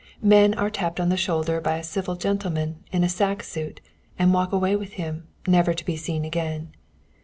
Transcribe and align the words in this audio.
Men 0.23 0.55
are 0.55 0.71
tapped 0.71 0.99
on 0.99 1.09
the 1.09 1.15
shoulder 1.15 1.61
by 1.61 1.77
a 1.77 1.83
civil 1.83 2.15
gentleman 2.15 2.77
in 2.91 3.03
a 3.03 3.07
sack 3.07 3.43
suit, 3.43 3.81
and 4.17 4.33
walk 4.33 4.51
away 4.51 4.75
with 4.75 4.93
him, 4.93 5.27
never 5.45 5.75
to 5.75 5.85
be 5.85 5.95
seen 5.95 6.25
again. 6.25 6.71